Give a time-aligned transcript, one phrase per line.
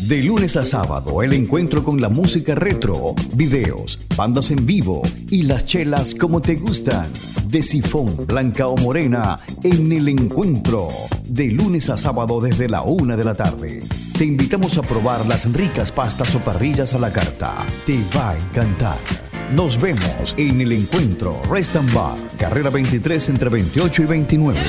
[0.00, 5.42] De lunes a sábado, el encuentro con la música retro, videos, bandas en vivo y
[5.42, 7.08] las chelas como te gustan.
[7.46, 10.88] De sifón, blanca o morena, en el encuentro.
[11.24, 13.82] De lunes a sábado desde la una de la tarde.
[14.16, 17.66] Te invitamos a probar las ricas pastas o parrillas a la carta.
[17.84, 18.98] Te va a encantar.
[19.52, 24.60] Nos vemos en el encuentro Rest and Bar, carrera 23 entre 28 y 29.